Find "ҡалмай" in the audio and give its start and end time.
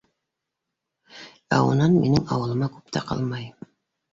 3.13-3.47